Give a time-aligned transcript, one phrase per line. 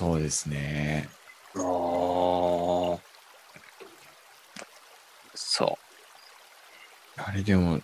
[0.00, 1.10] そうですね。
[1.56, 2.98] ああ。
[5.34, 5.78] そ
[7.18, 7.80] あれでも、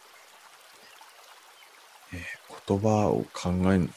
[2.15, 2.21] えー
[2.69, 3.91] 言葉を考えん、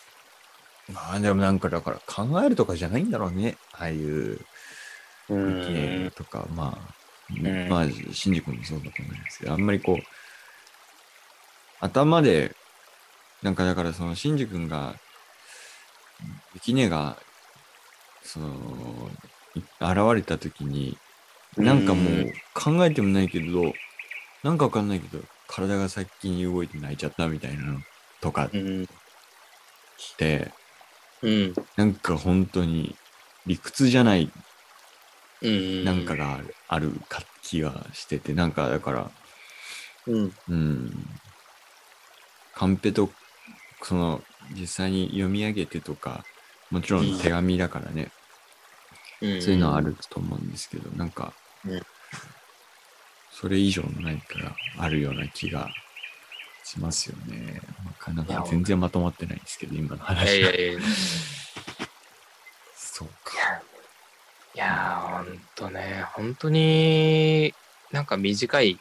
[0.93, 3.55] まあでもなんかだから考えるとかじゃないんだろうね。
[3.71, 4.39] ああいうう。
[5.29, 6.11] う意見ん。
[6.11, 9.97] とか、まあ、んまあ、新宿もそうだと思うんですけど、あんまりこう、
[11.79, 12.53] 頭で、
[13.41, 14.95] なんかだからその新宿君が、
[16.53, 17.17] 雪音が、
[18.23, 19.09] その、
[19.55, 20.97] い現れた時に、
[21.57, 23.73] なんかもう考えてもないけど、
[24.43, 27.79] なんかわかんないけど、体が先に動いて泣いちゃったみたいなの
[28.21, 28.85] とかっうん。
[30.17, 30.51] て、
[31.21, 31.53] うん。
[31.75, 32.95] なんか本当に
[33.45, 34.31] 理屈じゃない
[35.41, 35.85] うん。
[35.85, 36.15] なんか。
[36.15, 39.11] がある,、あるか気がしてて、なんかだから、
[40.07, 40.31] うん。
[40.49, 40.91] うん、
[42.55, 43.09] カンペと、
[43.81, 44.21] その、
[44.53, 46.23] 実際に読み上げてとか、
[46.69, 48.11] もちろん手紙だからね、
[49.21, 49.41] うん。
[49.41, 51.33] そういうのはあると思うんですけど、なんか、
[51.65, 51.81] うん
[53.31, 55.69] それ以上の何かがあるような気が
[56.65, 57.61] しますよね。
[57.85, 60.33] なかないやか全然まとまってないんですけど、今のいや話は。
[60.33, 60.79] いやいや。
[60.79, 60.81] い
[62.75, 63.61] そうか。
[64.59, 67.53] やー、ほんとね、本当に
[67.91, 68.77] なんか短い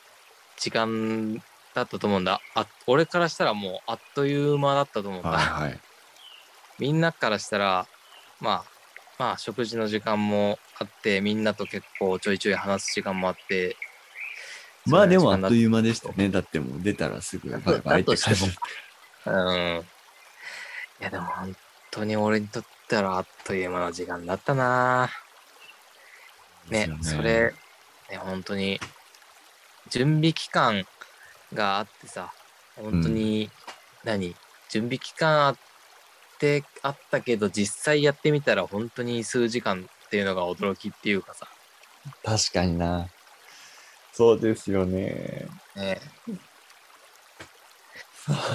[0.59, 1.37] 時間
[1.75, 2.41] だったと思うんだ。
[2.55, 5.31] あ、俺からしたらもうあっという間だったと思うんだ。
[5.31, 5.81] はいはい。
[6.79, 7.87] みんなからしたら、
[8.41, 8.65] まあ、
[9.19, 13.77] まあ、食事の時間もあって、みんなと結構ちょいちょい話す時間もあって。
[14.87, 16.29] まあでもあっとういう間でしたね。
[16.29, 18.45] だってもう出たらすぐ バイバイって感じ。
[19.27, 19.87] うん。
[21.01, 21.57] いや、でも本
[21.91, 25.11] 当に俺にとったらあっという間の時間だったな
[26.71, 27.55] ねですよそれ、
[28.11, 28.81] ね、本当に、
[29.91, 30.87] 準備期間
[31.53, 32.33] があってさ、
[32.77, 33.51] 本当に、
[34.05, 34.37] 何？
[34.69, 35.57] 準備期間あっ
[36.39, 41.47] て、あったけど、実際やってみたら本当に数時間っていうのが驚きっていうかさ、
[42.25, 43.09] 確かにな。
[44.13, 45.47] そうですよね。
[45.77, 46.01] ね、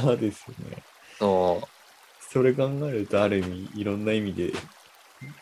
[0.02, 0.84] そうですよね。
[1.19, 1.68] そ
[2.19, 4.52] それ考えるとある意味いろんな意味で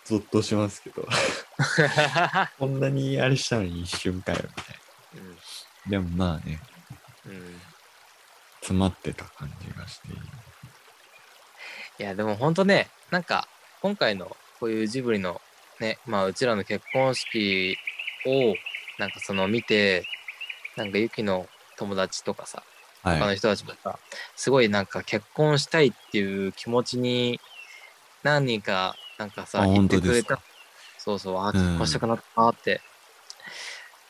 [0.04, 1.08] ゾッとしますけど、う。
[2.60, 5.90] こんなにあれしたのに一瞬かよみたいな。
[5.90, 6.62] でもまあね、
[7.26, 7.62] うんうん
[8.62, 10.21] 詰まってた感じがしていい。
[12.02, 13.48] いや、でも本当ね、なんか、
[13.80, 15.40] 今回のこういうジブリの
[15.80, 17.78] ね、まあ、うちらの結婚式
[18.26, 18.56] を、
[18.98, 20.08] なんかその見て、
[20.78, 21.48] なんかユキの
[21.78, 22.64] 友達とかさ、
[23.04, 23.20] 他はい。
[23.20, 24.00] の人たちもさ、
[24.36, 27.40] すごいなんか結婚したいっていう気持ちに、
[28.24, 30.42] 何人か、なんかさ、あ言ってくれた。
[30.98, 32.82] そうそう、あ、うん結婚したくなったって。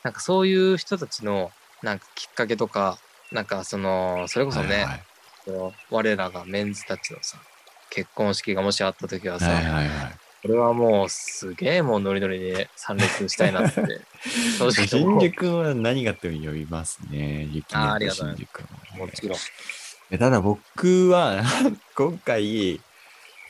[0.02, 1.52] なんかそういう人たちの、
[1.82, 2.98] なんかきっかけとか、
[3.32, 5.02] なんかその、それこそね、はいはい
[5.90, 7.36] 我らがメンズたちのさ
[7.94, 9.88] 結婚式がもしあった時はさ、はいはいはい。
[10.42, 13.80] これはもうすげえもうノリノリで参列したいなって
[14.58, 17.48] 正直新宿は何があっても呼びますね。
[17.52, 18.34] 雪あーありがとう。
[18.34, 18.66] 新宿は
[18.96, 18.98] ね。
[18.98, 19.38] もちろん、
[20.10, 21.42] えただ僕は
[21.94, 22.80] 今回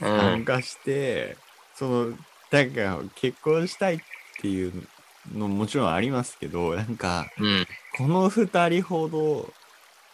[0.00, 0.18] うん。
[0.18, 1.36] 参加して、
[1.76, 2.18] その
[2.50, 3.98] なんか結婚したいっ
[4.40, 4.88] ていう
[5.32, 7.66] のもちろんありますけどなんかうん。
[7.96, 9.52] この二人ほど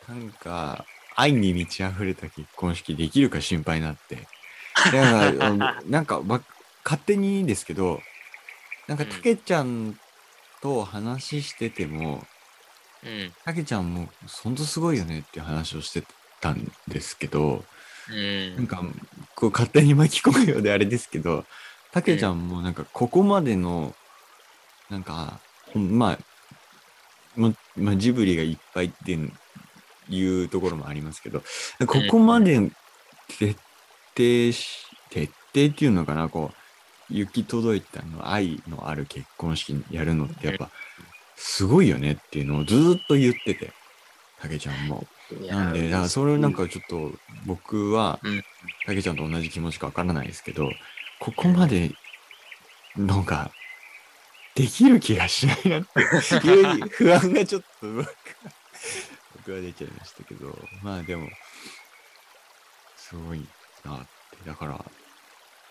[0.06, 0.84] なんか
[1.20, 4.26] 愛に満ち溢れた結婚式できるか心配になって。
[4.76, 6.40] だからなんかば
[6.84, 8.00] 勝手にいいんですけど
[8.86, 9.98] なんかうんたけちゃん
[10.62, 12.24] と話してても、
[13.04, 13.32] うん。
[13.44, 14.08] たけちゃんも
[14.42, 16.02] ほんとすごいよねっていう話をして
[16.40, 17.64] たんですけど、
[18.10, 18.56] うん。
[18.56, 18.82] なんか
[19.34, 21.44] こう勝手に巻き込むようであれですけど、
[21.92, 23.94] たけちゃんもなんかここまでの、
[24.90, 25.40] なんか、
[25.74, 26.18] まあ、
[27.36, 29.18] もまあ、ジブリがいっぱいって
[30.08, 31.42] いうところもありますけど、
[31.86, 32.70] ここまで
[33.38, 33.56] 徹
[34.16, 36.50] 底し、徹底っていうのかな、こ
[37.10, 40.70] う、行き届いたの愛のある結婚式やるのってやっぱ
[41.36, 43.72] すごいよねっていうのをずーっと言ってて、
[44.40, 45.06] たけちゃんも。
[45.46, 47.12] なんで、だからそれをなんかちょっと
[47.46, 48.42] 僕はうん、
[48.86, 50.70] たけちゃんと同じ気持ちかわからないですけど、
[51.20, 51.92] ここまで、
[52.96, 53.50] なんか、
[54.54, 55.84] できる気がしないなっ
[56.42, 57.86] ていう 不安がちょっと
[59.48, 61.26] 僕は僕は出ちゃいましたけど、まあでも、
[62.96, 63.46] すごい
[63.82, 64.06] なって、
[64.46, 64.84] だから、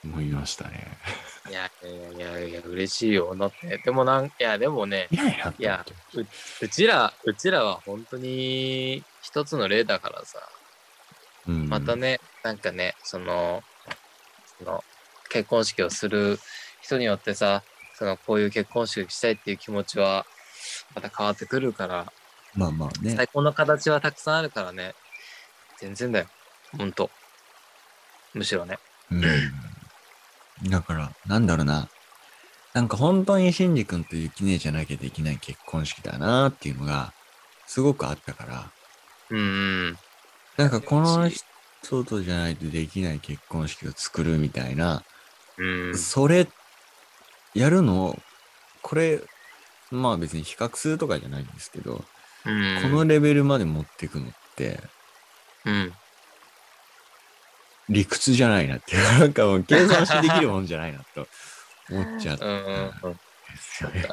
[0.04, 0.98] 思いましたね。
[1.50, 3.78] いやいやいやいや嬉しいよだって。
[3.84, 6.22] でもなんいやでもねいやいや、う
[6.62, 10.40] うちらうちらは本当に一つの例だからさ。
[11.48, 13.64] うん、またね、なんかね、その、
[14.58, 14.84] その、
[15.30, 16.40] 結婚式をする
[16.82, 17.64] 人によってさ、
[17.96, 20.26] その、こういう結婚式をしたいっていう気持ちは、
[20.94, 22.12] また変わってくるから、
[22.56, 23.16] まあまあね。
[23.16, 24.96] 最高の形はたくさんあるからね、
[25.80, 26.28] 全然だよ。
[26.78, 27.10] ほんと。
[28.34, 28.78] むしろね。
[29.12, 31.88] うん、だから、なんだろうな。
[32.74, 37.14] なんか本当にシンジ君とゆき姉じゃなきゃできない結婚式だなっていうのが、
[37.66, 38.72] すごくあったから、
[39.30, 39.42] うんう
[39.92, 39.98] ん。
[40.58, 45.04] なんかこの人とじゃないとできない結婚式を作るみたいな、
[45.58, 45.98] うん。
[45.98, 46.48] それ、
[47.54, 48.20] やるの、
[48.82, 49.22] これ、
[49.90, 52.04] まあ別に比較するとかじゃないんですけど、
[52.48, 54.80] うん、このレベルまで持っていくのって、
[55.66, 55.94] うん。
[57.90, 61.28] 理屈じゃないなっていう、なんかもう計算してできるもんじゃないなと
[61.90, 63.14] 思っちゃったうん。
[63.14, 63.20] で
[63.58, 64.08] すよね。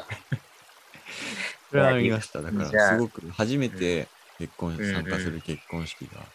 [1.69, 2.41] そ れはありました。
[2.41, 4.07] だからすごく初めて
[4.37, 6.25] 結婚、うん参加する結婚式が、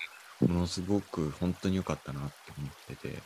[0.47, 3.23] ものすごく本当に良かったなって思ってて、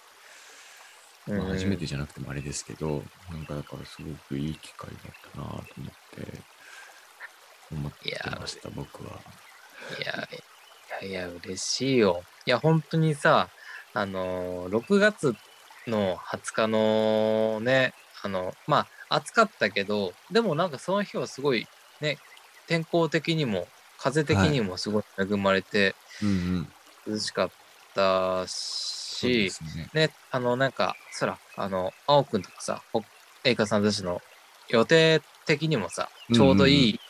[1.26, 5.64] まあ、初めてじゃなくてもあれですけど、なんかだからすごくいい機会だったなと思っ
[6.16, 6.53] て、
[7.74, 9.20] 思ってました、僕は。
[9.98, 10.28] いや、
[11.02, 12.22] いやいや、嬉しいよ。
[12.46, 13.48] いや、本当にさ、
[13.92, 15.34] あのー、6月
[15.86, 17.92] の20日のね、
[18.22, 21.66] あの、まあ、暑かったけど、でもなんかその日はすごい、
[22.00, 22.18] ね、
[22.66, 23.66] 天候的にも、
[23.98, 26.68] 風的にもすごい恵まれて、うんうん。
[27.06, 27.50] 涼しかっ
[27.94, 29.90] たし、すね。
[29.92, 33.02] ね、あの、なんか、そら、あの、青くんとかさ、ほ
[33.44, 34.20] エイカさんたちの
[34.68, 37.00] 予定的にもさ、ちょうどいい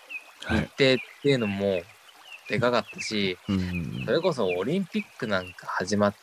[0.48, 0.64] 日程はい。
[0.64, 1.82] っていうのも
[2.48, 6.14] でかかったし、うんうんそれこそオリンピックなんか始まっ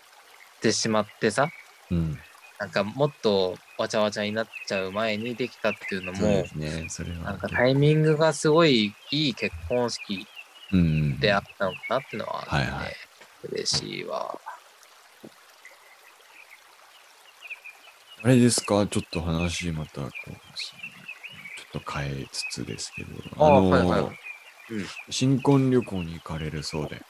[0.62, 1.50] てしまってさ、
[1.90, 1.98] うん。
[1.98, 2.20] うん。
[2.60, 6.86] なんかもっとわちゃわちゃになっちゃう前にできたっていうのも、すね。
[6.90, 7.18] それは。
[7.24, 10.28] なんかタイミングがすごいいい結婚式。
[11.20, 12.96] であったのかなっていうのは、ねはいはい
[13.52, 14.40] 嬉しいわ。
[18.24, 18.88] あれですか？
[18.88, 20.32] ちょっと話またこう、
[21.74, 23.10] と変えつつですけど、
[23.44, 24.18] ああのーはいはい。
[24.74, 24.86] うん。
[25.10, 27.02] 新婚旅行に行かれるそうで、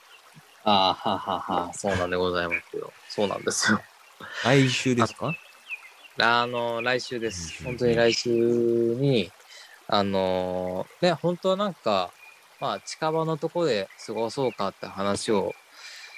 [0.63, 2.93] ああ、ははは、そうなんでございますよ。
[3.09, 3.79] そうなんですよ。
[4.43, 5.35] 来週ですか？
[6.19, 7.63] あの、来週です。
[7.63, 9.31] 本当に来週に、
[9.87, 12.11] あのーね、本当はなんか、
[12.59, 15.51] まあ、近場のとこで過ごそうかって話を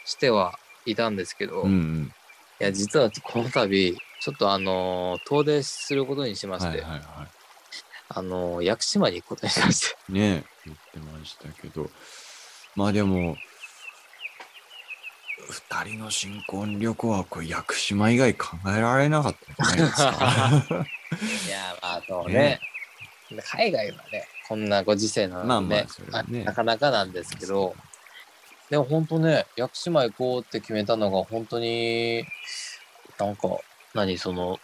[0.05, 2.11] してはいたんですけど、いうんうん。
[2.59, 7.27] や、実はこの度、ちょっとあのー遠出することにしまして、はいはいは
[8.15, 9.95] あのー屋久島に行くことにしまして。
[10.09, 10.13] い。
[10.13, 11.89] ね言ってましたけど、
[12.75, 13.35] まあでも、
[15.49, 20.85] 二人の新婚旅行はこれ屋久島以外考えられなかったんじゃないですか？
[21.47, 23.41] いや、まあ、そうねね。
[23.45, 27.75] 海外はね、こんなご時世なので、ねまあまあねなかなかなんですけど、
[28.69, 32.25] でも本当ね、屋久島行こうって決めたのが、本当に、
[33.17, 33.49] なんか、
[33.93, 34.59] 何、その、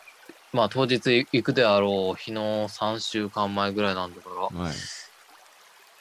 [0.54, 4.74] まあ当日行くであろう日の3週間前ぐらいなんだから、はい。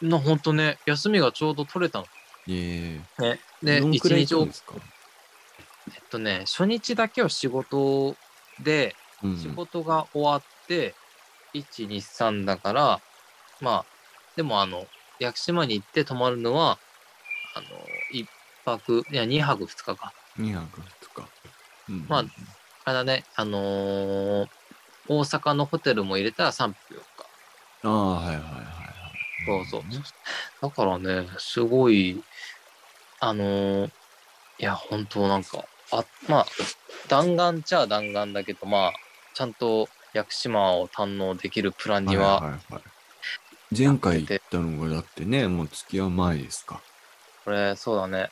[0.07, 2.07] な本当ね、休みがちょうど取れたの。
[2.49, 8.17] えね、えで、どんくらい一日をえっとね、初日だけは仕事
[8.63, 10.95] で、うん仕事が終わって、
[11.53, 13.01] 1、2、3だから、
[13.61, 13.85] まあ、
[14.37, 14.87] でもあの、
[15.19, 16.79] 屋久島に行って泊まるのは、
[17.57, 17.67] あの、
[18.13, 18.27] 1
[18.65, 20.13] 泊、いや、2泊2日か。
[20.39, 20.85] 2泊2
[21.15, 21.29] 日。
[21.89, 22.25] うんまあ
[22.89, 24.49] あれだね、あのー
[25.11, 27.05] 大阪のホテルも入れたら3泊4日。
[27.83, 29.65] ああ、はいはいはいはい。
[29.67, 30.03] そうそうね
[30.63, 32.23] だからね、すごい、
[33.21, 33.91] あのー
[34.59, 36.47] いや、本当なんか、あ、まあ、
[37.09, 38.93] 弾丸っちゃ弾丸だけど、まあ、
[39.35, 42.83] ちゃんと屋久島を堪能できるプランには、いはいはい、
[43.79, 46.81] 前回行ったのがだってね、もう付き合う前ですか。
[47.45, 48.31] これ、そうだね。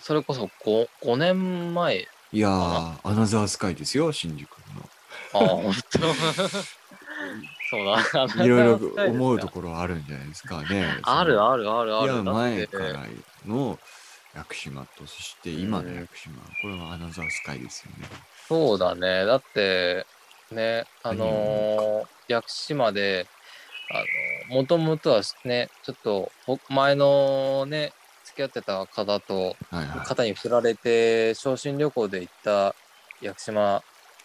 [0.00, 2.06] それこそ 5, 5年前。
[2.34, 4.48] いやー、アナザースカイですよ、新宿
[5.32, 5.98] ああ、本当
[7.70, 8.26] そうだ。
[8.36, 8.44] の。
[8.44, 8.64] いろい
[8.96, 10.98] ろ思うところあるんじゃないですかね。
[11.02, 12.22] あるあるあるあいや、る。
[12.24, 13.06] 前から
[13.46, 13.78] の
[14.34, 18.08] 屋久島と、そして今の屋久島、これはアナザースカイですよね。
[18.48, 19.24] そうだね。
[19.26, 20.04] だって、
[20.50, 23.28] ね、あのー屋久島で、
[23.90, 27.92] あのもともとはね、ちょっと、ほ前のね、
[28.34, 30.06] 付き合ってた方と、はいはい。
[30.06, 32.74] 方に振られて、昇進旅行で行った
[33.22, 33.82] 屋久島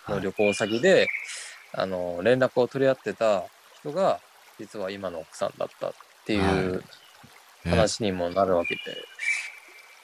[0.08, 1.08] の旅行先で、
[1.74, 3.44] あの、連絡を取り合ってた
[3.82, 4.20] 人が、
[4.60, 5.94] 実は今の奥さんだったっ
[6.26, 6.84] ていう
[7.64, 8.76] ね話にもなるわけ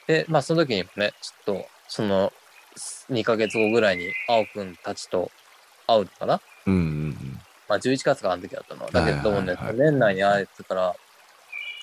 [0.06, 0.22] で。
[0.22, 2.32] で、まあその時にもね、ちょっと、その、
[3.10, 5.32] 2ヶ月後ぐらいに、青くんたちと
[5.88, 6.40] 会うのかな？
[6.66, 7.40] うんうんうん。
[7.68, 8.90] まあ11月からあの時だったのは。
[8.92, 10.94] だけどもね、はいはいはい年内に会えてから、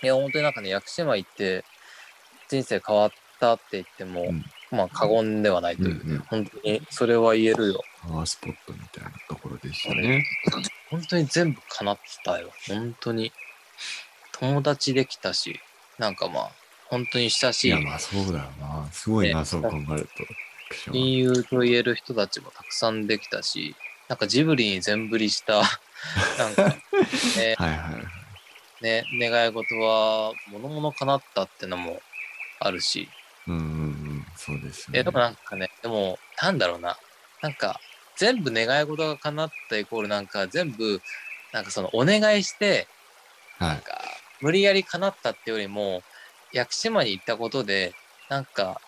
[0.01, 1.65] いや、本当になんかね、屋久島行って、
[2.53, 7.83] 人生変わったって言っても、うんまあ過言ではないという、うんうん本当にそれは言えるよ。
[8.01, 10.25] パワースポットみたいなところですよね。
[10.89, 12.50] 本当に全部叶ってたよ。
[12.67, 13.31] 本当に。
[14.31, 15.60] 友達できたし、
[16.00, 16.51] なんかまあ、
[16.89, 18.88] 本当に親しいいや、まあそうだよな。
[18.91, 20.10] すごいな、ねそう考える
[20.88, 20.91] と。
[20.91, 23.75] 親友と言える人たちもたくさんできたし、
[24.07, 25.62] なんかジブリに全振りした、
[26.39, 26.63] なんか、
[27.38, 28.00] ね、はいは
[28.81, 28.83] い。
[28.83, 32.01] ね、願い事は、物々叶ったってのも
[32.60, 33.13] あるし、
[33.48, 34.25] うんうんうん。
[34.36, 35.00] そうですよね。
[35.00, 36.98] え、でもなんかね、でも、なんだろうな。
[37.41, 37.79] なんか、
[38.15, 41.01] 全部願い事が叶ったイコールなんか、全部、
[41.51, 42.89] なんかその、お願いして、
[43.60, 43.69] はい。
[43.69, 46.05] なんか、無理やり叶ったってよりも、
[46.51, 47.98] 屋久島に行ったことで、
[48.29, 48.81] なんか、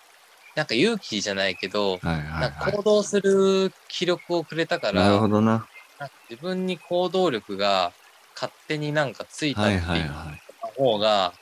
[0.55, 4.95] なんか勇気じゃないけど、はいはいなんかは行動する気力をくれたかい。
[4.95, 5.69] ら、なるほどな。
[6.00, 7.95] な自分に行動力が
[8.36, 10.55] 勝手になんかついたってはいいうはいはい。
[10.75, 11.34] 方が、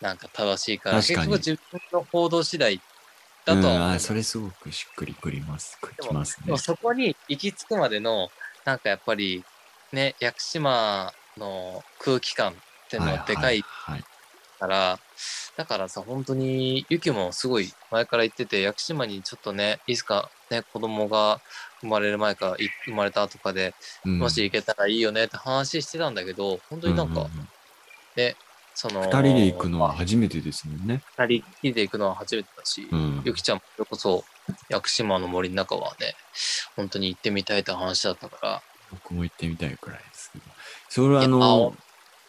[0.00, 2.80] なんか正しいから、確かに結局自分の行動次第
[3.44, 5.78] だとは思ううん、んだあそれすごくしっくりくります。
[5.80, 6.58] くきますねでも。
[6.58, 8.30] そこに行き着くまでの、
[8.64, 9.44] なんかやっぱり、
[9.92, 12.54] ね、屋久島の空気感っ
[12.90, 14.04] ていうのはでかいはい。
[14.58, 14.98] から、
[15.56, 21.40] だからさ、本当に、ゆきもすごい前から言ってて、屋久島にちょっとね、いつかね、子供が
[21.80, 23.74] 生まれる前か、い生まれた後かで、
[24.04, 27.28] うんもし行けたらいいよねって話してたんだけど、本当になんか、
[28.16, 28.36] ね、
[28.76, 31.02] その、二人で行くのは初めてですもんね。
[31.18, 33.22] 二人きりで行くのは初めてだし、うん。
[33.24, 34.24] ゆきちゃんもそれこそ、
[34.68, 36.14] 屋久島の森の中はね、
[36.76, 40.44] 本当に行ってみたいって話だったから、僕も行ってみたいくらいですけど。
[40.90, 41.78] それはあの、うん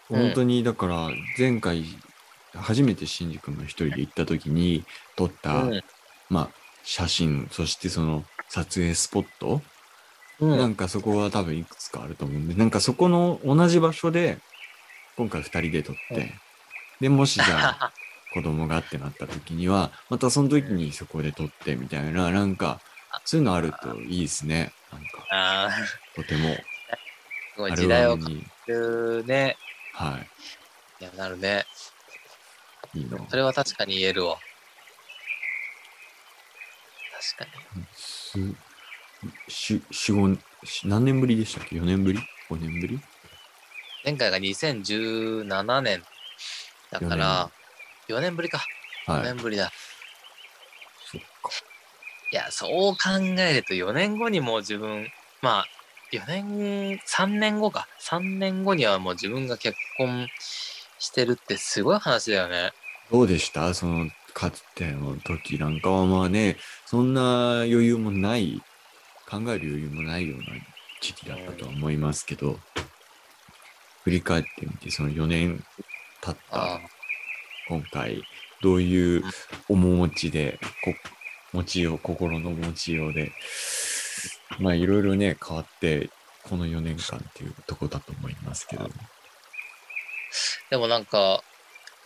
[0.10, 1.84] 本当にだから、前回、
[2.54, 4.86] 初めて新宿の一人で行った時に
[5.18, 5.84] 撮った、うん、
[6.30, 6.50] まあ、
[6.84, 9.62] 写真、そしてその撮影スポット、
[10.40, 14.38] うん、なんかそこは多分いくつかあると思うんで、なんかそこの同じ場所で、
[15.18, 16.32] 今回二人で撮って、うん
[17.00, 17.94] で、もしじゃあ
[18.34, 22.82] 子供がってなった時には、またその時にそこで撮ってみたいな、なんか、
[23.24, 24.74] そういうのあるといいですね。
[24.92, 25.70] なんか、
[26.16, 26.56] とても。
[26.56, 26.62] す
[27.58, 29.58] ごい時代を感じるね。
[29.94, 30.20] は
[31.00, 31.66] いや、なるね。
[32.94, 33.28] い、いいの。
[33.30, 34.38] それは確かに言えるわ。
[37.36, 37.86] 確かに。
[37.94, 38.40] す、
[39.48, 40.14] し、し
[40.88, 42.20] 何年ぶりでしたっけ ?4 年ぶり
[42.50, 43.00] ?5 年ぶり？
[44.08, 46.02] 前回が2017年
[46.92, 47.52] だから、
[48.08, 48.64] 4年ぶりか。
[49.06, 49.24] 4はい。
[49.24, 49.70] 年ぶりだ。
[51.12, 51.28] そっか。
[52.32, 52.98] いや、そう考
[53.38, 55.12] えると4年後にもう自分、
[55.42, 55.66] まあ、
[56.14, 57.90] 4年、3年後か。
[58.00, 60.30] 3年後にはもう自分が結婚
[61.00, 62.72] してるってすごい話だよね。
[63.12, 63.74] どうでした？
[63.74, 68.62] その、かつての時なんかはまあね、そんな余裕もない、
[69.30, 70.46] 考える余裕もないような
[71.02, 72.58] 時期だったとは思いますけど、
[74.08, 75.62] 振り返ってみて、その4年
[76.22, 76.80] 経ったあ
[77.68, 78.24] 今回、
[78.62, 79.24] どういう
[79.68, 80.94] 面持ちで、こ
[81.52, 83.34] 持ちよう、心の持ちようで、
[84.60, 86.10] まあいろいろね、変わって、
[86.44, 88.90] この4年間っていうとこだと思いますけど。
[90.70, 91.44] でもなんか、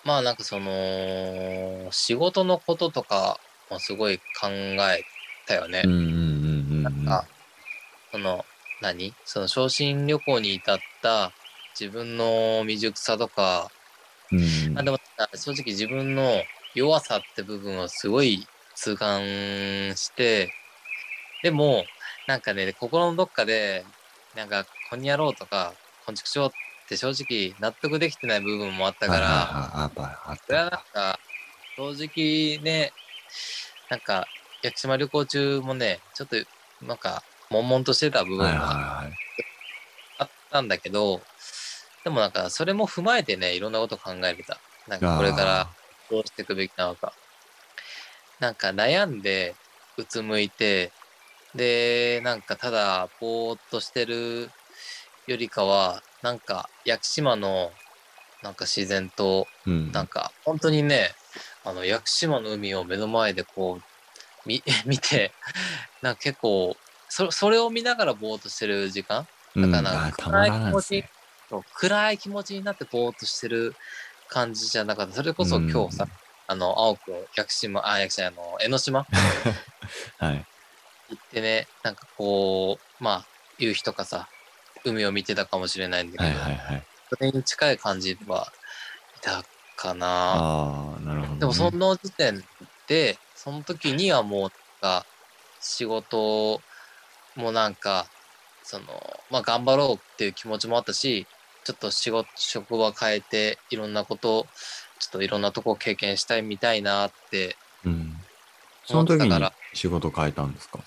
[0.03, 3.39] まあなんかその、仕事のこととか
[3.70, 5.03] もすごい考え
[5.46, 5.91] たよねうん。
[5.91, 7.10] うんうんうんうん。
[7.13, 7.24] あ、
[8.12, 8.43] その、
[8.81, 9.13] 何？
[9.24, 11.31] その昇進旅行に至った
[11.80, 13.70] 自分の未熟さとか、
[14.32, 14.98] うんあでも
[15.36, 16.42] 正直自分の
[16.75, 19.22] 弱さって部分をすごい痛感
[19.96, 20.50] して、
[21.44, 21.86] でも、
[22.28, 23.84] なんかね、心のどっかで、
[24.36, 25.74] なんか、こんにゃろうとか、
[26.06, 26.50] こんちくしょうっ
[26.88, 29.82] て正直納得できてない部分もあったから、
[30.46, 30.86] それはなんた。
[30.94, 31.20] か、
[31.78, 32.94] 正直ね、
[33.90, 34.28] なんか、
[34.63, 36.36] 屋久島旅行中もね、ちょっと、
[36.86, 39.13] なんか、悶々としてた部分がはい。
[40.20, 41.22] あったんだけど、
[42.03, 44.60] でもなんか、それも踏まえてね、いろんなこと考えれた。
[44.88, 45.72] なんか、これから
[46.10, 47.13] どうしていくべきなのか。
[48.39, 49.55] なんか、悩んで、
[49.98, 50.91] うつむいて、
[51.53, 54.50] で、なんか、ただ、ぼーっとしてる
[55.27, 57.72] よりかは、なんか、屋久島の、
[58.41, 59.91] なんか自然と、うん。
[59.91, 61.10] なんか、本当にね、
[61.63, 65.34] あの、屋久島の海を目の前でこう、見、 見て、
[66.01, 66.75] なんか結構、
[67.10, 69.27] そそれを見ながらぼーっとしてる時間？
[69.55, 71.10] うん、だからなんあかたまらないですね。
[71.75, 73.75] 暗い気持ちになってぼーっとしてる
[74.29, 75.13] 感じじゃなかった。
[75.13, 76.08] それこそ今日さ、
[76.48, 79.05] あの、青くん、屋久島、あ、屋久島、あの、江ノ島？
[80.17, 80.46] はい。
[81.10, 83.25] 行ってね、なんかこう、まあ、
[83.58, 84.27] 夕日とかさ、
[84.86, 86.84] 海を見てたかもしれないんだけど、はいはいはい。
[87.10, 88.51] それに近い感じは
[89.17, 89.43] いた
[89.75, 90.08] かな。
[90.08, 91.39] ああ、なるほど、ね。
[91.39, 92.43] でもその時点
[92.88, 94.51] で、その時にはもう
[95.60, 96.60] 仕事
[97.36, 98.05] もなんか、
[98.63, 98.86] その、
[99.29, 101.27] まあ頑張ろうっていう気持ちもあったし、
[101.63, 104.44] ちょっと仕事、職場変えていろんなことを、
[105.00, 108.18] ちょっといろんなとこを経験したいみたいなって、うん。
[108.86, 110.80] その時に仕事変えたんですか？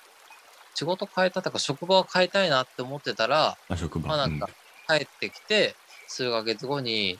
[0.75, 4.09] 仕事変えたとか職場を変えたいなって思ってたら、あ、職場。
[4.09, 4.49] まあなんか
[4.89, 5.73] 帰ってきて、
[6.07, 7.17] 数ヶ月後に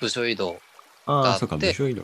[0.00, 0.58] 部署移動、が
[1.06, 2.02] あってそうか、部署移動。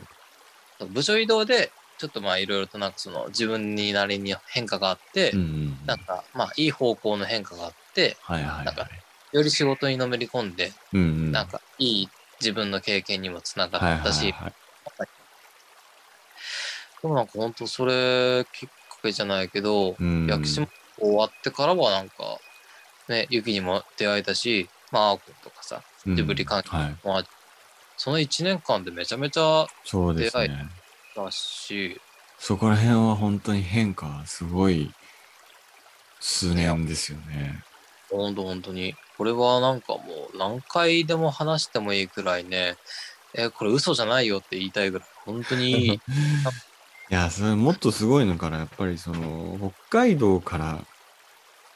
[0.89, 5.49] 部署移動で、ちょっとまあいろいろとなんかその自分になりに変化があって、うんうんう
[5.83, 5.85] ん。
[5.85, 8.91] なんか、まあ、いい方向の変化があっって、はいはい、なんかはい。
[9.31, 11.31] より仕事にのめり込んで、うんうん。
[11.31, 12.09] なんかいい
[12.39, 14.53] 自分の経験にもつながったし、はい。
[17.01, 20.67] でもなんか本当それきっかけじゃないけど、うん屋久島
[20.99, 22.15] 終わってからはなんか、
[23.09, 26.95] ね、ユキにも出会えたし、まあ、アーコとかさ、ジブリ関係うんはい。
[27.03, 27.23] まあ、
[27.97, 30.69] その1年間でめちゃめちゃ出会ね。
[31.15, 31.99] だし、
[32.37, 34.91] そこら辺は本当に変化がすごい
[36.19, 37.63] 数年ですよね。
[38.11, 42.77] ほんと本当に、これはなんかもう何回でも話してもいいくらいね、
[43.33, 46.01] え、これ嘘じゃないよって言いたいぐらい、本当にいい。
[47.11, 50.79] いや、それもっとすごいのから、やっぱりその、北海道から、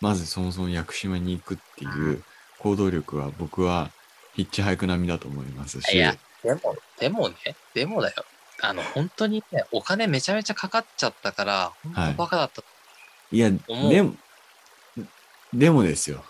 [0.01, 2.23] まずそもそも屋久島に行くっていう
[2.59, 3.91] 行動力は僕は
[4.35, 7.35] ヒッチハイク並みだと思いますし、いや、でも、でもね、
[7.73, 8.25] でもだよ。
[8.61, 12.63] あの、本当にね、お金めちゃめちゃかかっちゃったから、本当バカだった。
[13.31, 14.15] いや、思うでも、
[15.59, 16.24] でもですよ。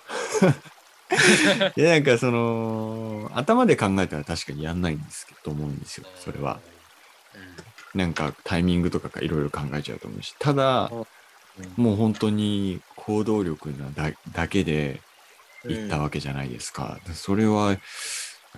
[1.75, 6.59] いや、なんかその、頭で考えたら確かにやんないんですけど、と思うんですよ、それは。
[7.93, 10.35] なんかタイミングとかいろいろ考えちゃうと思うし。
[10.39, 11.05] ただ、う
[11.79, 11.83] ん。
[11.83, 15.01] もう本当に行動力なだだけで
[15.63, 16.99] うん行ったわけじゃないですか。
[17.13, 17.77] それは、や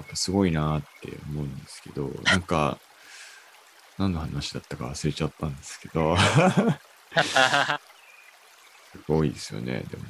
[0.02, 2.80] っぱすごいなって思うんですけど、なんか、
[3.98, 6.16] 何の話だったか忘れちゃったんですけど、
[8.92, 10.04] すごいですよね、でも。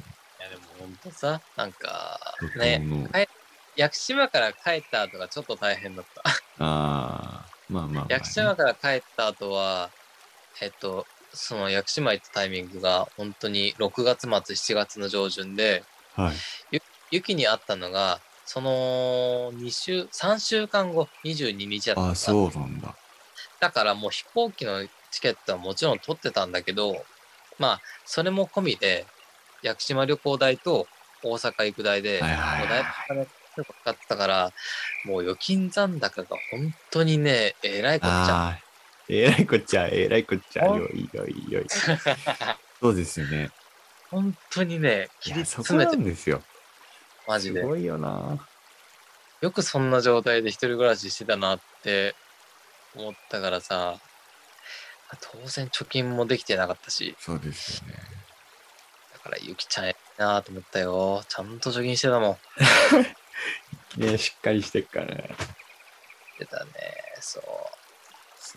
[0.78, 2.82] いやでも本当さ、なんか怒ね、
[3.76, 6.22] 屋久島から帰った後がちょっと大変だった。
[6.58, 9.90] ああ、まあまあまあ、屋久島から帰った後は、
[10.60, 16.36] えっと、その屋久島行ったタイミングが本当に6月末、7月の上旬で、はい。
[17.10, 22.94] 雪に会ったのが、その2週、3週間後、22日だったああ、そうなんだ。
[23.60, 27.04] だからもう飛行機のチケットはもちろん取ってたんだけど、
[27.58, 29.06] まあ、それも込みで、
[29.62, 30.86] 屋久島旅行代と
[31.22, 34.52] 大阪行く代で、はいはいはいもうだいぶ金かかってたから、
[35.04, 38.58] もう預金残高が本当にね、えらいこっちゃ。
[39.08, 41.66] えらいこっちゃ、えらいこっちゃ、よいよいよい。
[42.80, 43.50] そうですよね。
[44.10, 46.42] 本当にね、切り詰めて、なんですよ。
[47.26, 47.60] マジで。
[47.60, 48.38] すごいよな。
[49.40, 52.14] よくそんな状態で一人暮らししてたなって
[52.94, 53.98] 思ったからさ、
[55.20, 58.07] 当然貯金もできてなかったし、そうですよね。
[59.28, 61.22] だからゆきちゃんええなと思ったよ。
[61.28, 62.38] ちゃんと貯金してたも
[63.98, 64.00] ん。
[64.00, 65.34] ねしっかりしてっからね。
[66.36, 66.70] してたね。
[67.20, 67.44] そう。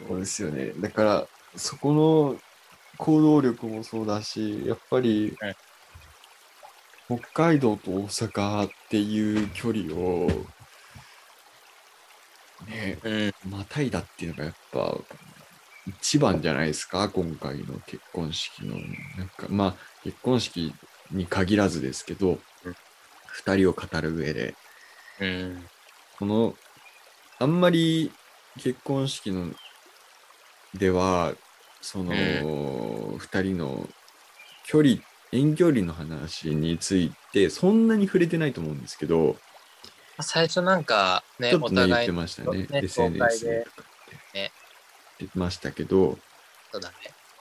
[0.08, 0.72] そうですよね。
[0.78, 2.40] だから、そこの
[2.98, 5.38] 行動力もそうだし、やっぱり、
[7.08, 10.30] 北海道と大阪っていう距離を、
[12.68, 13.34] ね、うん。
[13.50, 14.98] またいだっていうのがやっぱ
[15.88, 18.76] 一番じゃないですか、今回の結婚式の。
[19.17, 20.74] なんか、まあ、結婚式
[21.12, 22.76] に限らずですけどうん、
[23.28, 24.56] 二人を語る上で、
[25.20, 25.65] うん。
[26.20, 26.56] この、
[27.39, 28.12] あんまり
[28.58, 29.52] 結婚式の
[30.76, 31.34] では、
[31.82, 32.13] その、
[33.17, 33.89] 二人の
[34.65, 34.98] 距離、
[35.32, 39.38] 遠距離の話について、そんなに触れてないと思うんですけど、
[40.20, 42.67] 最初なんかね、ちょっとね、言ってましたね。
[42.70, 43.46] ね SNS。
[43.48, 43.63] ね
[44.34, 44.50] 言
[45.26, 46.18] ってましたけど、
[46.72, 46.96] そうだね。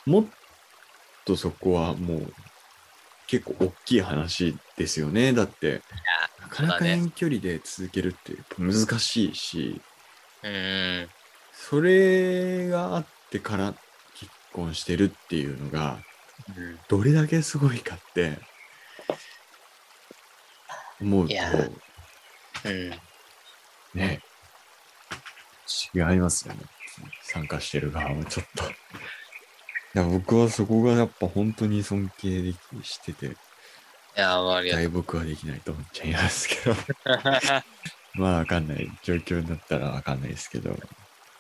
[0.07, 0.25] もっ
[1.25, 2.33] とそこはもう
[3.27, 5.33] 結構大きい話ですよね。
[5.33, 5.83] だって、
[6.41, 9.81] なかなか遠距離で続けるって難しいし、
[10.43, 11.09] うん。
[11.53, 13.75] それがあってから
[14.15, 15.99] 結婚してるっていうのが、
[16.57, 18.39] うんどれだけすごいかって、
[21.01, 21.35] 思うと
[22.65, 22.91] うん。
[23.95, 24.21] ね、
[25.95, 26.61] 違いますよね。
[27.23, 28.65] 参加してる側もちょっと。
[28.65, 28.67] い
[29.95, 33.31] や僕はそこがやっぱ本当に尊敬できしてて、い
[34.17, 36.73] や、ありがと大僕はできないと思っちゃいますけど。
[36.73, 36.77] う。
[38.21, 38.91] まあわかんない。
[39.03, 40.77] 状況だったらわかんないですけど、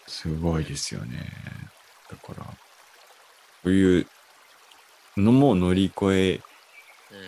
[0.07, 1.27] すごいですよね。
[2.11, 2.55] だから、こ
[3.65, 4.07] ういう
[5.17, 6.41] のも乗り越え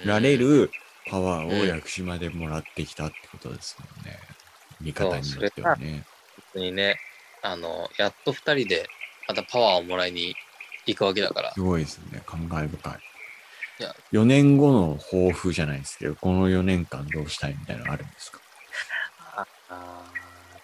[0.04, 0.70] られる
[1.08, 4.18] パワーをうん屋久島でもらってきたってことですもんね。
[4.80, 6.04] 見方によってはね。
[6.36, 6.98] 本当にね、
[7.42, 8.88] あの、やっと二人で
[9.28, 10.34] またパワーをもらいに
[10.86, 11.60] 行くわけだからす。
[11.60, 12.22] ごいですね。
[12.26, 12.92] 感慨深い。
[13.80, 18.40] いや4年後の抱負じゃないですけど、この4年間どうしたいみたいなのあるんですか？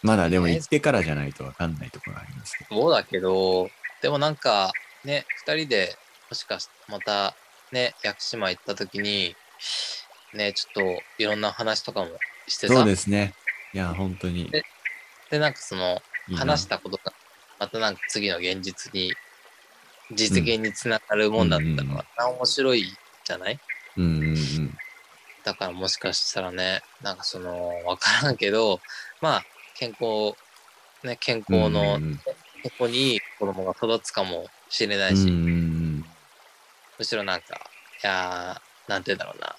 [0.02, 2.80] まだでもね行ってからじゃないとわかんないところありますけど。
[2.80, 3.70] そうだけど、
[4.02, 4.72] でもなんか、
[5.04, 5.96] ね、二人で、
[6.30, 7.34] もしかしてまた、
[7.72, 9.34] ね、屋久島行った時に、
[10.34, 12.10] ね、ちょっといろんな話とかも
[12.46, 13.34] してさ、そうですね。
[13.72, 14.62] いや、本当にで
[15.30, 16.00] で、なんかその。
[16.36, 17.12] 話したことが、
[17.58, 19.12] またなんか次の現実に、
[20.12, 22.04] 実現につながるもんだったのは、
[22.36, 22.86] 面白い
[23.24, 23.58] じゃない？
[23.96, 24.78] うんうんうん。
[25.44, 28.80] だからもしかしたらね、なんかその、わからんけど、
[29.20, 29.44] まあ、
[29.76, 30.34] 健康、
[31.02, 32.20] ね、健康の、うんうん
[32.60, 36.04] 健康にいい子供が育つかもしれなうんいし、うん
[36.98, 37.54] むしろなんか、
[38.02, 39.54] いやー、なんて言うんだろうな。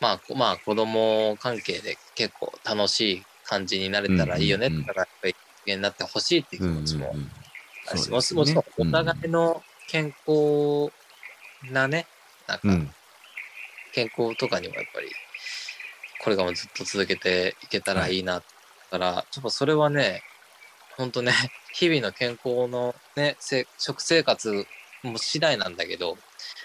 [0.00, 4.66] まあ、こまあ、子供関係で結構楽しい感じになれたらいいよね。
[4.66, 5.36] うんうんうんだから、やっぱり
[5.70, 8.64] 人間になってほしいっていううん気持ちもし、もちろん。
[8.76, 10.92] お互いの健康
[11.72, 12.06] なね、
[12.46, 12.90] なんかう、ん。
[13.92, 15.08] 健康とかにもやっぱり、
[16.22, 18.34] これからもずっと続けていけたらいいな。
[18.36, 18.42] だ
[18.90, 20.22] から、ちょっとそれはね、
[20.96, 21.32] ほんとね、
[21.72, 24.66] 日々の健康のね、せ食生活
[25.02, 26.18] も次第なんだけど、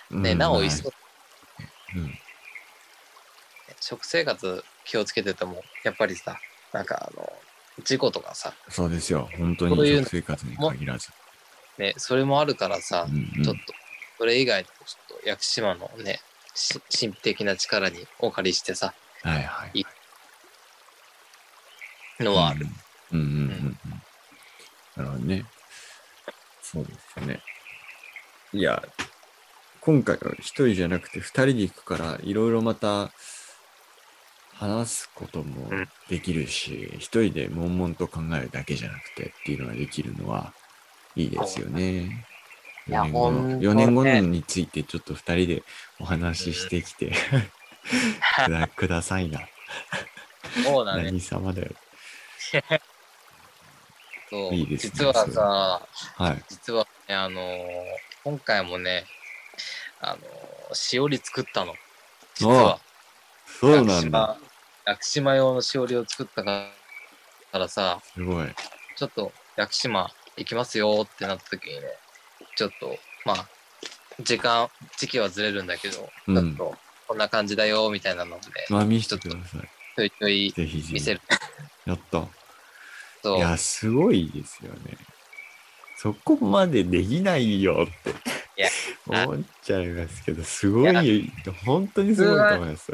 [0.10, 0.38] ね、うん。
[0.38, 0.94] なお一層
[1.96, 2.13] うん。
[3.80, 6.39] 食生活気をつけてても、やっぱりさ、
[6.74, 7.45] なんかあの、
[7.84, 9.30] 事故とかさ、そうですよ。
[9.38, 11.10] 本当に生活に限らず。
[11.78, 13.74] ね、それもあるからさ、うんうんちょっと、
[14.18, 16.22] それ以外にもちょっと屋久島のね、
[16.54, 19.86] し神秘的な力にお借りしてさ、はいはい。
[22.24, 22.66] のはある。
[23.12, 23.78] うんうんうんうん。
[24.96, 25.46] なるほどね。
[26.62, 27.42] そうですよね。
[28.54, 28.82] いや、
[29.82, 33.12] 今回は一人じゃなくて二人で行くから、いろいろまた
[34.56, 40.54] 話すこともうんできるし、一人で悶々と考えるだけじゃなくてっていうのができるのは
[41.15, 42.26] いいですよね。
[42.88, 45.63] いや4年後のほんとね4年後のについてちょっと二人で
[46.00, 47.12] お話ししてきて
[48.46, 49.41] くだくださいな。
[50.63, 51.04] そうだね。
[51.06, 51.72] 何様だよ。
[54.30, 55.88] そういいですね実はさ、
[56.18, 56.44] はい。
[56.50, 57.65] 実はね、あのー
[58.24, 59.06] 今回もね、
[60.00, 61.76] あのーしおり作ったの。
[62.36, 62.80] 実は。
[63.60, 64.38] そうなんだ。
[64.86, 65.36] 屋久島。
[65.36, 66.70] 用のしおりを作ったか
[67.54, 68.48] らさ、すごい。
[68.96, 71.82] ちょっと屋久島行きますよってなった時にね、
[72.56, 73.48] ちょっと、まあ、
[74.22, 79.62] 時間、時期はずれるんだけど、うんちょっと、こんな感じだよ、みたいなので、まあ見せてください。
[79.96, 80.94] ちょいちょいぜひぜひ。
[80.94, 81.22] 見せる
[81.86, 82.28] やった。
[83.24, 84.98] とい、や、すごいですよね。
[85.98, 88.70] そこまでできないよって
[89.08, 91.32] 思っちゃいますけど、すごい、
[91.65, 92.91] 本当にすごいと思います。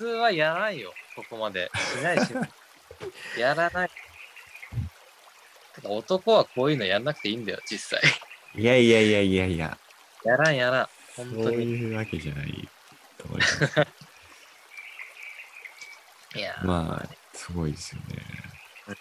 [0.00, 1.70] 普通はやらないよ、ここまで。
[1.94, 2.50] しないしない。
[3.38, 3.90] やらない。
[5.84, 8.10] 男はこういうのやんなくていいんだよ、実際。
[8.54, 9.78] いやいやいやいやいや、
[10.24, 10.88] やらんやらん。
[11.14, 11.64] そう本当に。
[11.64, 12.68] いうわけじゃない
[13.18, 13.64] と思います。
[16.34, 18.49] いや、まあ、すごいですよね。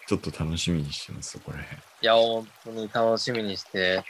[0.07, 1.77] ちょっと楽しみにしてます、そこら辺。
[1.77, 4.03] いや、本当に楽しみにして、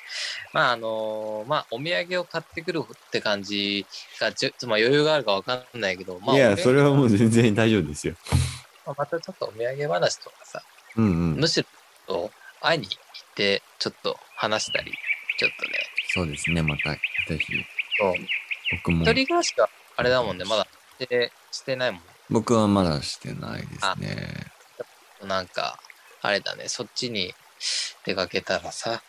[0.54, 3.86] まあ、あのまあ、お土産を買ってくるって感じ
[4.20, 8.15] が、ちょまあ、余裕があるかわかんないけど、まあ、いや、それはもう全然大丈夫ですよ。
[8.86, 10.63] ま あまたちょっとお土産話とかさ、
[10.96, 11.48] うんうんむ。
[11.48, 11.65] し
[12.08, 12.98] ろ会いに行っ
[13.36, 14.94] て、ちょっと話したり、
[15.38, 15.80] ちょっとね、
[16.13, 17.54] そうですね、また、ぜひ、
[18.00, 18.13] そう
[18.72, 19.13] 僕も一。
[19.13, 20.68] 人暮らしはあれだもんね、まだ
[21.00, 22.02] してしてないもん。
[22.30, 24.49] 僕はまだしてないですね。
[25.30, 25.80] なんか、
[26.22, 27.34] あれだね、そっちに
[28.04, 29.02] 出かけたらさ、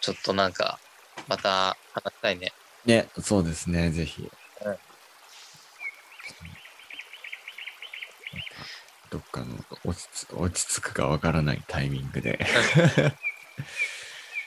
[0.00, 0.78] ちょっとなんか、
[1.26, 2.52] また話したいね。
[2.84, 4.30] ね、そうですね、ぜひ。
[4.64, 4.76] うん
[9.08, 9.46] どっかの
[9.84, 12.40] 落ち着落ち着くかわからないタイミングで。
[12.42, 12.42] い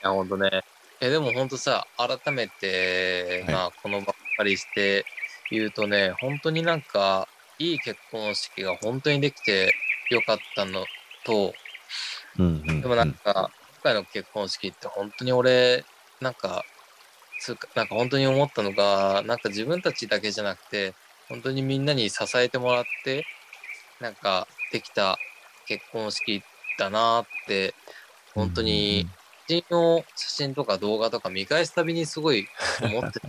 [0.04, 0.62] や、ほんとね。
[1.00, 5.06] え、でもほんとさ、改めて、はいまあ、このばっかりして
[5.50, 7.26] 言うとね、本当になんか、
[7.58, 9.74] いい結婚式が本当にできて
[10.10, 10.84] よかったの
[11.24, 11.54] と、
[12.38, 13.50] うんうんうんでもなんか、
[13.82, 15.84] 今回の結婚式って本当に俺、
[16.20, 16.64] なんか、
[17.40, 20.94] つうか、なんか本当に思ったのが、なんか自分たちだけじゃなくて、
[21.28, 23.24] 本当にみんなに支えてもらって、
[24.00, 25.18] なんかできた
[25.66, 26.42] 結婚式
[26.78, 27.74] だなって、
[28.34, 29.06] 本当に、
[29.48, 32.46] 写真を、写真とか動画とか見返すたびにすごい
[32.82, 33.20] 思って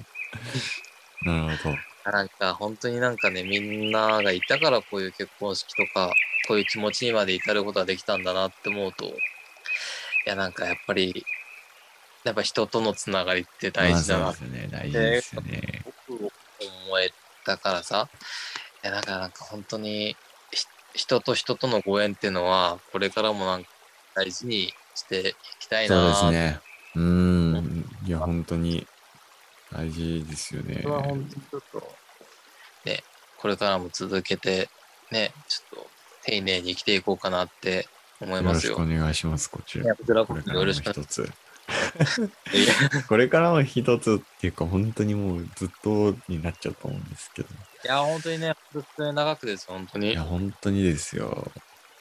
[1.26, 1.78] うんうんうんなるほど。
[2.04, 2.12] た。
[2.12, 6.12] なんか本当になんかね、みんながいたからこういう結婚式とか、
[6.48, 9.10] こういう気持ちにまで至ることができたんだなって思うと、い
[10.26, 11.26] やなんかやっぱり、
[12.24, 15.82] やっぱ人とのつながりって大事だなまあそうですよね、大事ですよね。
[16.08, 17.12] 僕思え
[17.46, 18.10] たからさ、
[18.84, 20.16] いや、だからなんか本当に
[20.52, 23.70] ひ人と人とのご縁っていうのは、これからもなんか
[24.16, 26.60] 大事にしていきたいそうなですね。
[26.96, 27.86] うーん。
[28.04, 28.86] いや、本当に
[29.72, 30.96] 大事ですよねそれ。
[30.96, 31.96] は本当にちょっと、
[32.86, 33.04] ね、
[33.38, 34.70] これからも続けて、
[35.12, 35.91] ね、ちょっと
[36.24, 37.88] 丁寧に生きていこうかなって
[38.20, 38.74] 思いますよ。
[38.74, 39.96] よろしくお願いします、こちら。
[39.96, 41.32] これからもよろしくお願一つ。
[43.08, 47.50] これからも一つっていうか、本当にもうずっとになっちゃうと思うんですけど。
[47.84, 50.24] いや、本当にね、本当に長くです、本当にいや、。
[50.24, 51.52] 本当にですよ。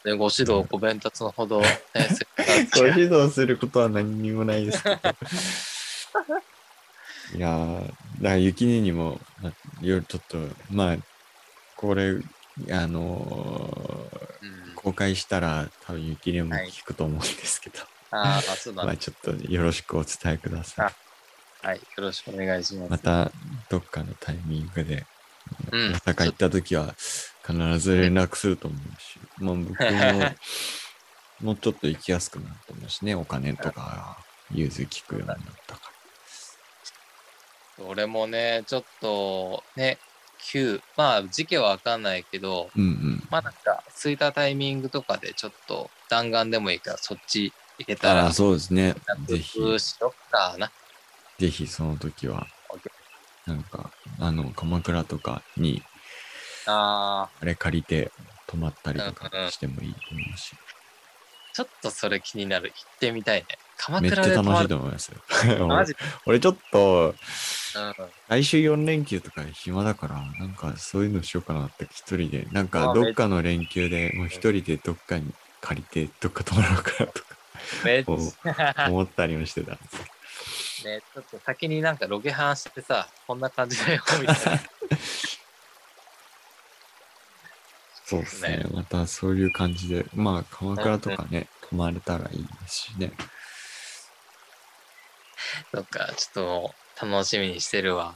[0.04, 1.66] でご指導、ご鞭達のほど、ね、
[2.74, 4.96] ご指導することは何にもないですけど。
[7.36, 9.52] いやー、だから雪音にも、まあ、
[9.82, 10.38] いろいろちょっと、
[10.70, 10.96] まあ、
[11.76, 12.14] これ、
[12.70, 17.78] あのーうん、公開したら多分雪でも聞くと思うんですけど、
[18.10, 18.86] ああ、そうだね。
[18.86, 20.88] まあちょっとよろしくお伝えくださ
[21.62, 21.66] い。
[21.66, 21.76] はい。
[21.76, 22.90] よろしくお願いします。
[22.90, 23.30] また
[23.68, 25.06] どっかのタイミングで、
[25.72, 26.94] うん大阪行った時は
[27.44, 29.68] 必ず連絡すると思うし、まあ僕
[31.42, 34.18] も もうちょっと行きやすくなると思うしね、お金とか
[34.52, 35.90] 融通聞くようになったか
[37.78, 39.98] 俺もね、ちょっと、ね、
[40.44, 42.82] 急、まあ、時期はわかんないけど、ら。
[42.82, 43.26] うんうん。
[43.30, 48.94] まあなんか、着いたタイミングとかでちょっと弾丸でもいいから、そっち行けたら、そうですね。
[49.26, 50.70] ぜひ、楽しよっかな。
[51.38, 52.46] ぜひその時は、
[53.46, 55.80] なんか、あの、鎌倉とかに、
[56.66, 58.12] ああ、あれ借りて
[58.46, 60.56] 泊まったりとうんうんかしてもいいと思うし、
[61.52, 62.68] ちょっとそれ気になる。
[62.68, 63.46] 行ってみたいね。
[63.80, 65.18] 鎌めっちゃ楽しいと思いますよ。
[65.66, 67.14] マジ俺ちょっと、
[67.76, 67.94] うん。
[68.28, 77.26] 来週4連休とか暇だから、なんかそういうのしようかなって一人で、なんかあどっかの連休でもう一人でどっかに借りて、どっか泊まろうかなとか
[77.84, 80.84] めっちおゃ、思ったりもしてたんです。
[80.86, 84.36] ね、ちょっと先になんかロケハンしてさ、こんな感じだよ、みたいな。
[88.04, 88.64] そうですねね。
[88.72, 93.12] またそういう感じで、まあ鎌倉とかね、泊まれたらいいですしね。
[95.72, 98.14] そっか、ちょっと楽しみにしてるわ。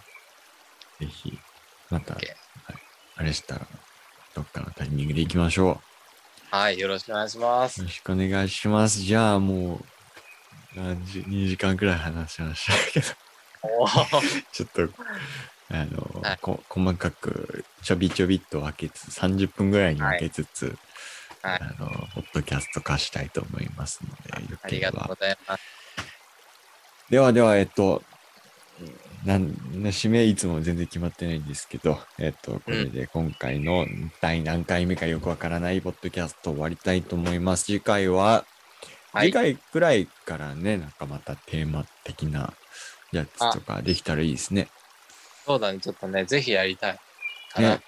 [1.01, 1.39] ぜひ、
[1.91, 2.27] また、はい
[3.17, 3.67] あれしたら、
[4.35, 5.81] どっかのタイミングで行きましょ
[6.51, 7.69] はい、よろしくお願いしまう。
[7.69, 7.85] すよ。
[7.87, 9.01] ろしくお願いします。
[9.01, 9.85] じゃあもう、
[10.77, 13.07] 何時、2時間くらい話しましたけど、
[14.53, 14.89] ちょっと、
[15.71, 20.77] あの、はいこ細かく、ちょびちょびっと分けつつ、30分ぐらいに分けつつ、
[21.43, 24.11] はいあの、ポッドキャスト化したいと思いますの
[24.41, 25.63] で、よあければりがとうございます。
[27.15, 28.03] ではでは、えっと、
[29.25, 33.87] なん、締めいつも全然決まってないんですけど、えっと、これで今回の
[34.21, 37.67] 第何回目かよくわからないポッドキャスト終わりたいと思います。
[37.67, 38.45] 次回は、
[39.13, 42.53] はい次回くらいからね、なんかまたテーマ的な
[43.13, 44.67] やつとかできたらいいですね。
[45.47, 46.99] そうだね、ちょっとね、ぜひやりたい。
[47.53, 47.81] かなね。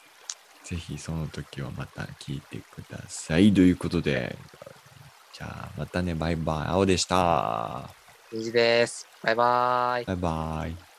[0.63, 3.53] ぜひその時はまた聞いてください。
[3.53, 4.39] ということで、
[5.37, 6.69] じゃあまたね、バイバイ。
[6.69, 8.06] 青でした。
[8.33, 9.09] いいです。
[9.23, 10.05] バイバイ。
[10.05, 10.96] バイバイ。